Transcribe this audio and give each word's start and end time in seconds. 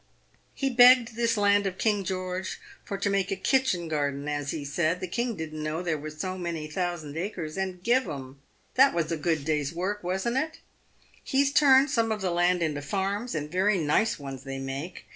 He 0.55 0.71
begged 0.71 1.15
this 1.15 1.37
land 1.37 1.67
of 1.67 1.77
King 1.77 2.03
George 2.03 2.59
for 2.83 2.97
to 2.97 3.07
make 3.07 3.29
a 3.29 3.35
kitchen 3.35 3.87
garden, 3.87 4.27
as 4.27 4.49
he 4.49 4.65
said. 4.65 4.99
The 4.99 5.07
king 5.07 5.35
didn't 5.35 5.61
know 5.61 5.83
there 5.83 5.95
was 5.95 6.19
so 6.19 6.39
many 6.39 6.65
thousand 6.67 7.15
acres, 7.17 7.55
and 7.55 7.83
give 7.83 8.09
'em. 8.09 8.41
That 8.73 8.95
was 8.95 9.11
a 9.11 9.15
good 9.15 9.45
day's 9.45 9.71
work, 9.71 10.01
wasu't 10.01 10.37
it? 10.37 10.57
He's 11.23 11.53
turned 11.53 11.91
some 11.91 12.11
of 12.11 12.21
the 12.21 12.31
land 12.31 12.63
into 12.63 12.81
farms, 12.81 13.35
and 13.35 13.51
very 13.51 13.77
nice 13.77 14.17
ones 14.17 14.41
they 14.41 14.57
make. 14.57 15.05